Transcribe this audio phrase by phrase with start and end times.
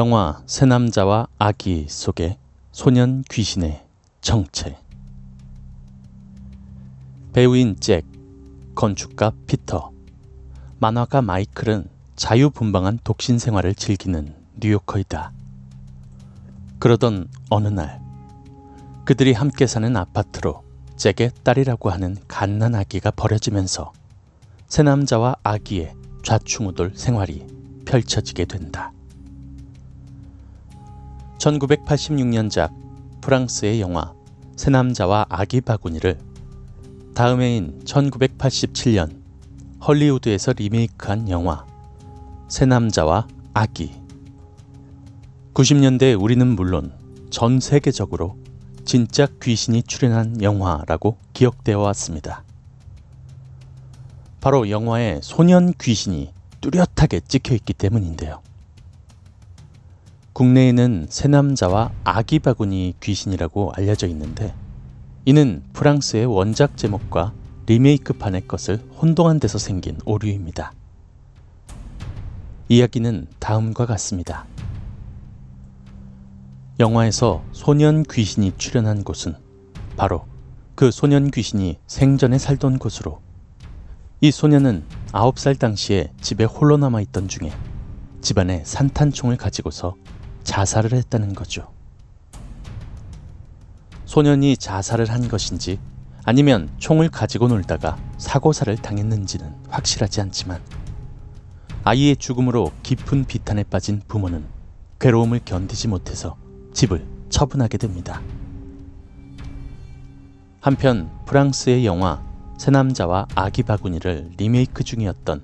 [0.00, 2.38] 영화 새 남자와 아기 속의
[2.72, 3.84] 소년 귀신의
[4.22, 4.78] 정체
[7.34, 8.06] 배우인 잭,
[8.74, 9.90] 건축가 피터,
[10.78, 15.32] 만화가 마이클은 자유분방한 독신 생활을 즐기는 뉴요커이다.
[16.78, 18.00] 그러던 어느 날
[19.04, 20.64] 그들이 함께 사는 아파트로
[20.96, 23.92] 잭의 딸이라고 하는 갓난 아기가 버려지면서
[24.66, 25.92] 새 남자와 아기의
[26.24, 27.46] 좌충우돌 생활이
[27.84, 28.94] 펼쳐지게 된다.
[31.40, 32.70] 1986년작
[33.22, 34.12] 프랑스의 영화
[34.56, 36.18] 새 남자와 아기 바구니를
[37.14, 39.20] 다음 해인 1987년
[39.86, 41.66] 헐리우드에서 리메이크한 영화
[42.48, 43.92] 새 남자와 아기
[45.54, 46.92] 90년대 우리는 물론
[47.30, 48.36] 전 세계적으로
[48.84, 52.44] 진짜 귀신이 출연한 영화라고 기억되어 왔습니다.
[54.40, 58.42] 바로 영화에 소년 귀신이 뚜렷하게 찍혀 있기 때문인데요.
[60.40, 64.54] 국내에는 새 남자와 아기 바구니 귀신이라고 알려져 있는데
[65.26, 67.34] 이는 프랑스의 원작 제목과
[67.66, 70.72] 리메이크판의 것을 혼동한 데서 생긴 오류입니다.
[72.70, 74.46] 이야기는 다음과 같습니다.
[76.78, 79.34] 영화에서 소년 귀신이 출연한 곳은
[79.98, 80.24] 바로
[80.74, 83.20] 그 소년 귀신이 생전에 살던 곳으로
[84.22, 87.52] 이 소년은 9살 당시에 집에 홀로 남아 있던 중에
[88.22, 89.96] 집안에 산탄총을 가지고서
[90.44, 91.68] 자살을 했다는 거죠.
[94.06, 95.78] 소년이 자살을 한 것인지
[96.24, 100.60] 아니면 총을 가지고 놀다가 사고사를 당했는지는 확실하지 않지만
[101.84, 104.44] 아이의 죽음으로 깊은 비탄에 빠진 부모는
[104.98, 106.36] 괴로움을 견디지 못해서
[106.74, 108.20] 집을 처분하게 됩니다.
[110.60, 112.22] 한편 프랑스의 영화
[112.58, 115.42] 새남자와 아기 바구니를 리메이크 중이었던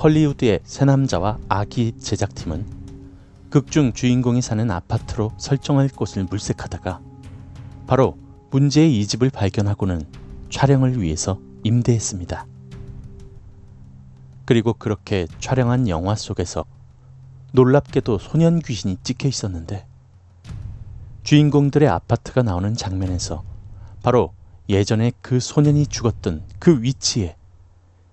[0.00, 2.83] 헐리우드의 새남자와 아기 제작팀은
[3.54, 7.00] 극중 주인공이 사는 아파트로 설정할 곳을 물색하다가
[7.86, 8.18] 바로
[8.50, 10.04] 문제의 이 집을 발견하고는
[10.50, 12.48] 촬영을 위해서 임대했습니다.
[14.44, 16.64] 그리고 그렇게 촬영한 영화 속에서
[17.52, 19.86] 놀랍게도 소년 귀신이 찍혀 있었는데
[21.22, 23.44] 주인공들의 아파트가 나오는 장면에서
[24.02, 24.32] 바로
[24.68, 27.36] 예전에 그 소년이 죽었던 그 위치에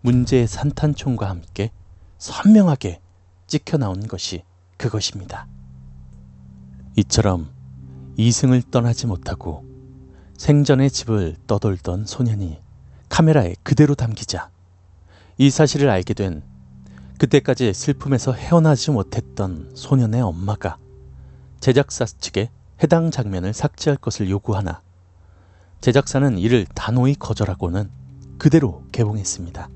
[0.01, 1.71] 문제의 산탄총과 함께
[2.19, 3.01] 선명하게
[3.47, 4.43] 찍혀 나온 것이
[4.81, 5.47] 그것입니다.
[6.95, 7.49] 이처럼
[8.17, 9.63] 이승을 떠나지 못하고
[10.37, 12.59] 생전의 집을 떠돌던 소년이
[13.07, 14.49] 카메라에 그대로 담기자
[15.37, 16.41] 이 사실을 알게 된
[17.19, 20.79] 그때까지 슬픔에서 헤어나지 못했던 소년의 엄마가
[21.59, 22.49] 제작사 측에
[22.81, 24.81] 해당 장면을 삭제할 것을 요구하나
[25.79, 27.91] 제작사는 이를 단호히 거절하고는
[28.39, 29.69] 그대로 개봉했습니다.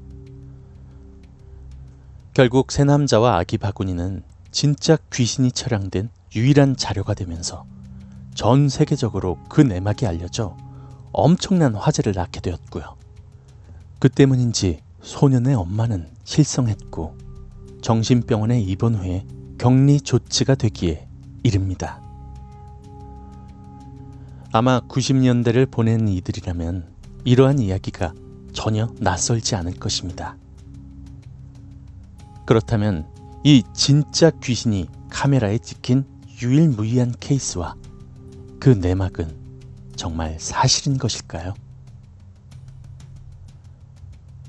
[2.34, 4.24] 결국 새 남자와 아기 바구니는
[4.56, 7.66] 진짜 귀신이 촬영된 유일한 자료가 되면서
[8.36, 10.56] 전 세계적으로 그 내막이 알려져
[11.12, 12.96] 엄청난 화제를 낳게 되었고요.
[14.00, 17.18] 그 때문인지 소년의 엄마는 실성했고
[17.82, 19.26] 정신병원에 입원 후에
[19.58, 21.06] 격리 조치가 되기에
[21.44, 22.02] 이릅니다.
[24.54, 26.94] 아마 90년대를 보낸 이들이라면
[27.26, 28.14] 이러한 이야기가
[28.54, 30.38] 전혀 낯설지 않을 것입니다.
[32.46, 33.06] 그렇다면
[33.48, 36.04] 이 진짜 귀신이 카메라에 찍힌
[36.42, 37.76] 유일무이한 케이스와
[38.60, 39.38] 그 내막은
[39.96, 41.54] 정말 사실인 것일까요?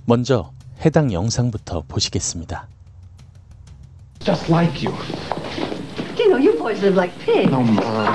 [0.07, 0.51] 먼저
[0.83, 2.69] 해당 영상부터 보시겠습니다.
[4.21, 4.97] Just like you.
[6.19, 7.53] You know, you boys live like pigs.
[7.53, 8.15] Oh, Mom.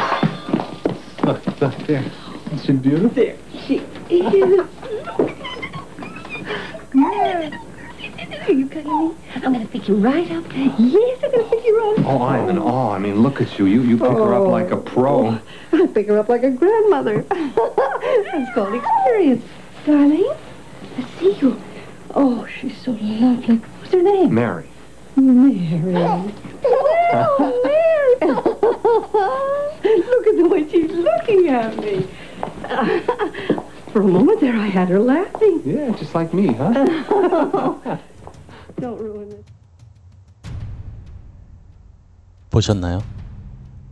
[1.24, 2.04] Look, look, there.
[2.48, 3.10] Isn't she beautiful?
[3.14, 3.38] There
[3.68, 4.66] she is.
[6.96, 7.71] Yeah.
[8.40, 9.16] Are you kidding me?
[9.36, 10.46] I'm going to pick you right up.
[10.56, 12.06] Yes, I'm going to pick you right up.
[12.06, 12.92] Oh, I'm in awe.
[12.92, 13.66] I mean, look at you.
[13.66, 15.40] You you pick her up like a pro.
[15.74, 17.22] Oh, I pick her up like a grandmother.
[17.30, 19.44] That's called experience.
[19.86, 20.32] Darling,
[20.98, 21.62] let's see you.
[22.14, 23.58] Oh, she's so lovely.
[23.58, 24.34] What's her name?
[24.34, 24.68] Mary.
[25.16, 26.34] Mary.
[27.14, 28.32] Oh, Mary.
[29.84, 32.08] Look at the way she's looking at me.
[33.92, 35.62] For a moment there, I had her laughing.
[35.66, 37.98] Yeah, just like me, huh?
[42.50, 43.02] 보셨나요?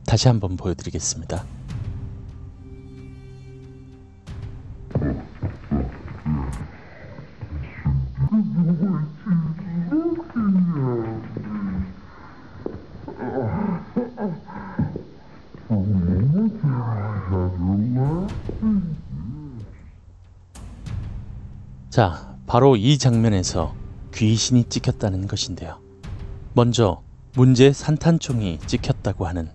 [0.05, 1.45] 다시 한번 보여드리겠습니다.
[21.89, 23.73] 자, 바로 이 장면에서
[24.13, 25.79] 귀신이 찍혔다는 것인데요.
[26.53, 27.01] 먼저
[27.35, 29.49] 문제의 산탄총이 찍혔다고 하는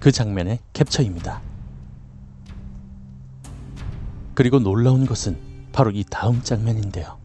[0.00, 1.42] 그 장면의 캡처입니다.
[4.34, 5.38] 그리고 놀라운 것은
[5.72, 7.18] 바로 이 다음 장면인데요.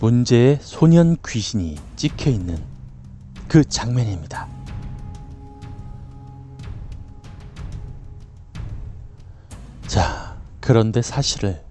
[0.00, 2.62] 문제의 소년 귀신이 찍혀 있는
[3.48, 4.48] 그 장면입니다.
[9.86, 11.64] 자, 그런데 사실을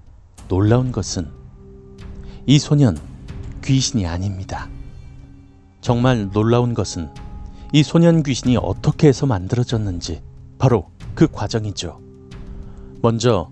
[0.47, 1.44] 놀라운 것은
[2.47, 2.95] 이 소년
[3.63, 4.69] 귀신이 아닙니다.
[5.81, 7.09] 정말 놀라운 것은
[7.74, 10.21] 이 소년 귀신이 어떻게 해서 만들어졌는지
[10.59, 12.00] 바로 그 과정이죠.
[13.01, 13.50] 먼저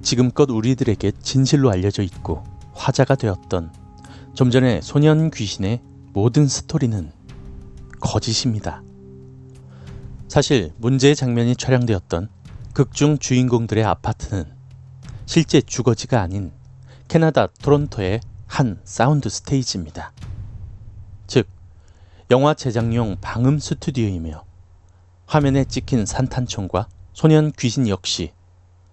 [0.00, 2.42] 지금껏 우리들에게 진실로 알려져 있고
[2.72, 3.74] 화자가 되었던
[4.32, 5.82] 좀 전에 소년 귀신의
[6.14, 7.12] 모든 스토리는
[8.00, 8.82] 거짓입니다.
[10.28, 12.30] 사실 문제의 장면이 촬영되었던
[12.72, 14.44] 극중 주인공들의 아파트는
[15.26, 16.52] 실제 주거지가 아닌
[17.06, 18.20] 캐나다 토론토의
[18.50, 20.12] 한 사운드 스테이지입니다.
[21.28, 21.46] 즉,
[22.32, 24.44] 영화 제작용 방음 스튜디오이며
[25.24, 28.32] 화면에 찍힌 산탄총과 소년 귀신 역시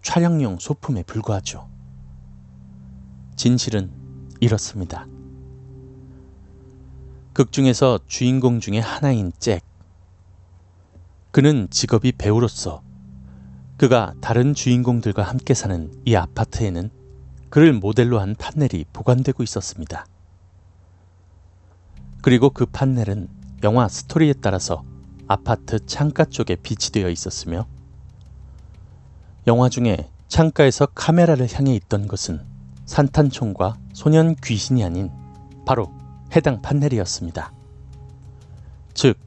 [0.03, 1.67] 촬영용 소품에 불과하죠.
[3.35, 3.91] 진실은
[4.41, 5.07] 이렇습니다.
[7.33, 9.63] 극 중에서 주인공 중의 하나인 잭.
[11.31, 12.83] 그는 직업이 배우로서
[13.77, 16.91] 그가 다른 주인공들과 함께 사는 이 아파트에는
[17.49, 20.05] 그를 모델로 한 판넬이 보관되고 있었습니다.
[22.21, 23.29] 그리고 그 판넬은
[23.63, 24.83] 영화 스토리에 따라서
[25.27, 27.67] 아파트 창가 쪽에 비치되어 있었으며
[29.45, 32.41] 영화 중에 창가에서 카메라를 향해 있던 것은
[32.85, 35.09] 산탄총과 소년 귀신이 아닌
[35.65, 35.91] 바로
[36.35, 37.53] 해당 판넬이었습니다.
[38.93, 39.17] 즉,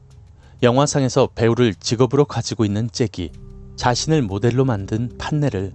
[0.62, 3.32] 영화상에서 배우를 직업으로 가지고 있는 잭이
[3.76, 5.72] 자신을 모델로 만든 판넬을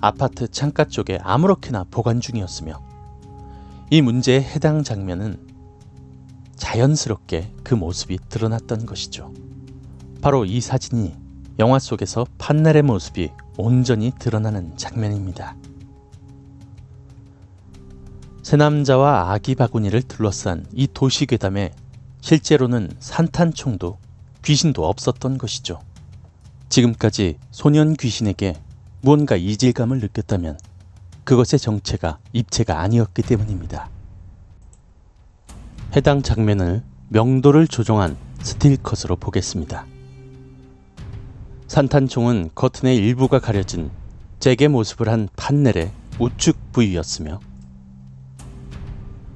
[0.00, 2.80] 아파트 창가 쪽에 아무렇게나 보관 중이었으며
[3.90, 5.38] 이 문제의 해당 장면은
[6.56, 9.32] 자연스럽게 그 모습이 드러났던 것이죠.
[10.20, 11.14] 바로 이 사진이
[11.58, 15.56] 영화 속에서 판넬의 모습이 온전히 드러나는 장면입니다.
[18.42, 21.72] 새 남자와 아기 바구니를 둘러싼 이 도시 괴담에
[22.20, 23.98] 실제로는 산탄총도
[24.44, 25.80] 귀신도 없었던 것이죠.
[26.68, 28.54] 지금까지 소년 귀신에게
[29.06, 30.58] 무언가 이질감을 느꼈다면
[31.22, 33.88] 그것의 정체가 입체가 아니었기 때문입니다.
[35.94, 39.86] 해당 장면을 명도를 조정한 스틸컷으로 보겠습니다.
[41.68, 43.92] 산탄총은 커튼의 일부가 가려진
[44.40, 47.38] 잭의 모습을 한 판넬의 우측 부위였으며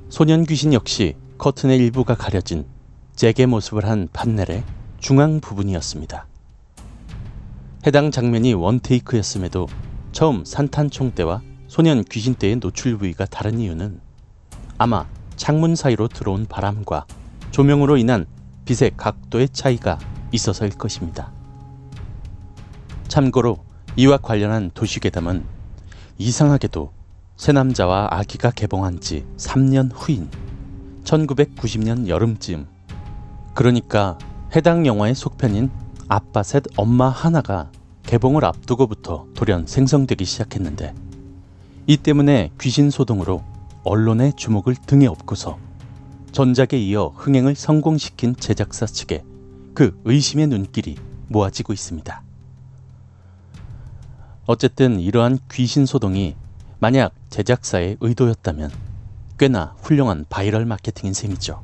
[0.08, 2.66] 소년 귀신 역시 커튼의 일부가 가려진
[3.14, 4.64] 잭의 모습을 한 판넬의
[4.98, 6.26] 중앙 부분이었습니다.
[7.86, 9.66] 해당 장면이 원테이크였음에도
[10.12, 14.00] 처음 산탄총 때와 소년 귀신 때의 노출 부위가 다른 이유는
[14.76, 15.06] 아마
[15.36, 17.06] 창문 사이로 들어온 바람과
[17.52, 18.26] 조명으로 인한
[18.66, 19.98] 빛의 각도의 차이가
[20.30, 21.32] 있어서일 것입니다.
[23.08, 23.64] 참고로
[23.96, 25.42] 이와 관련한 도시괴담은
[26.18, 26.92] 이상하게도
[27.36, 30.28] 새 남자와 아기가 개봉한 지 3년 후인
[31.04, 32.66] 1990년 여름쯤
[33.54, 34.18] 그러니까
[34.54, 35.70] 해당 영화의 속편인
[36.12, 37.70] 아빠 셋 엄마 하나가
[38.02, 40.92] 개봉을 앞두고부터 돌연 생성되기 시작했는데
[41.86, 43.44] 이 때문에 귀신 소동으로
[43.84, 45.56] 언론의 주목을 등에 업고서
[46.32, 49.22] 전작에 이어 흥행을 성공시킨 제작사 측에
[49.72, 50.96] 그 의심의 눈길이
[51.28, 52.22] 모아지고 있습니다.
[54.46, 56.34] 어쨌든 이러한 귀신 소동이
[56.80, 58.72] 만약 제작사의 의도였다면
[59.38, 61.62] 꽤나 훌륭한 바이럴 마케팅인 셈이죠.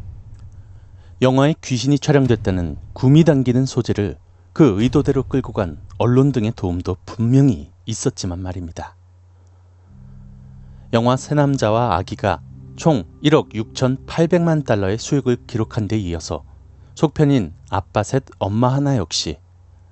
[1.20, 4.18] 영화에 귀신이 촬영됐다는 구미 당기는 소재를
[4.56, 8.96] 그 의도대로 끌고 간 언론 등의 도움도 분명히 있었지만 말입니다.
[10.94, 12.40] 영화 새 남자와 아기가
[12.75, 16.42] 총 1억 6,800만 달러의 수익을 기록한 데 이어서
[16.94, 19.36] 속편인 아빠 셋 엄마 하나 역시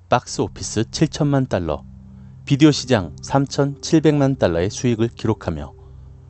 [0.09, 1.83] 박스 오피스 7천만 달러,
[2.45, 5.73] 비디오 시장 3,700만 달러의 수익을 기록하며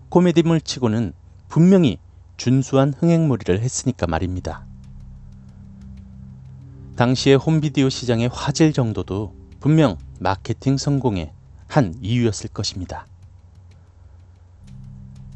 [0.10, 1.14] 코미디물 치고는
[1.48, 2.00] 분명히
[2.36, 4.66] 준수한 흥행몰이를 했으니까 말입니다.
[6.96, 11.34] 당시의 홈비디오 시장의 화질 정도도 분명 마케팅 성공의
[11.68, 13.06] 한 이유였을 것입니다.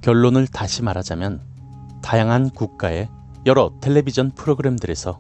[0.01, 1.41] 결론을 다시 말하자면
[2.01, 3.09] 다양한 국가의
[3.45, 5.19] 여러 텔레비전 프로그램들에서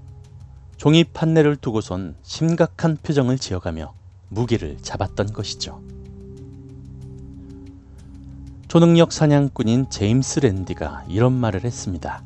[0.77, 3.93] 종이 판넬을 두고선 심각한 표정을 지어가며
[4.29, 5.81] 무기를 잡았던 것이죠.
[8.69, 12.23] 초능력 사냥꾼인 제임스 랜디가 이런 말을 했습니다.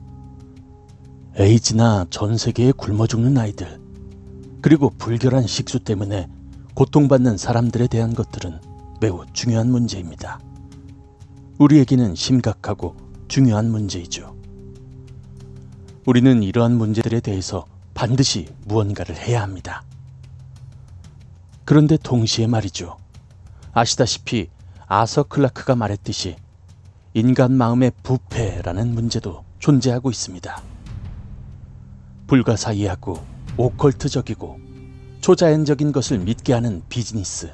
[1.36, 3.83] 에이즈나 전 세계에 굶어 죽는 아이들,
[4.64, 6.30] 그리고 불결한 식수 때문에
[6.74, 8.62] 고통받는 사람들에 대한 것들은
[9.02, 10.40] 매우 중요한 문제입니다.
[11.60, 12.96] 우리에게는 심각하고
[13.28, 14.38] 중요한 문제이죠.
[16.06, 19.84] 우리는 이러한 문제들에 대해서 반드시 무언가를 해야 합니다.
[21.66, 22.96] 그런데 동시에 말이죠.
[23.74, 24.48] 아시다시피
[24.88, 26.38] 아서 클라크가 말했듯이
[27.14, 30.64] 인간 마음의 부패라는 문제도 존재하고 있습니다.
[32.28, 34.60] 불가사의하고 오컬트적이고
[35.22, 37.52] 초자연적인 것을 믿게 하는 비즈니스.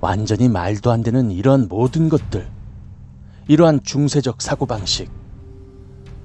[0.00, 2.48] 완전히 말도 안 되는 이러한 모든 것들.
[3.48, 5.10] 이러한 중세적 사고방식.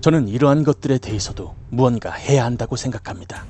[0.01, 3.45] 저는 이러한 것들에 대해서도 무언가 해야 한다고 생각합니다.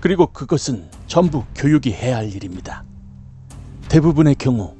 [0.00, 2.84] 그리고 그것은 전부 교육이 해야 할 일입니다.
[3.88, 4.74] 대부분의 경우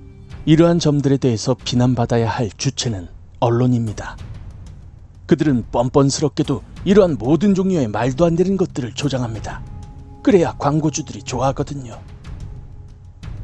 [0.45, 3.09] 이러한 점들에 대해서 비난받아야 할 주체는
[3.41, 4.17] 언론입니다.
[5.27, 9.63] 그들은 뻔뻔스럽게도 이러한 모든 종류의 말도 안 되는 것들을 조장합니다.
[10.23, 12.01] 그래야 광고주들이 좋아하거든요.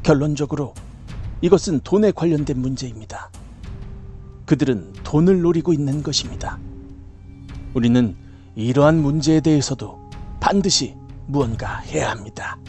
[0.03, 0.73] 결론적으로
[1.41, 3.31] 이것은 돈에 관련된 문제입니다.
[4.45, 6.59] 그들은 돈을 노리고 있는 것입니다.
[7.73, 8.15] 우리는
[8.55, 9.99] 이러한 문제에 대해서도
[10.39, 10.95] 반드시
[11.27, 12.59] 무언가 해야 합니다.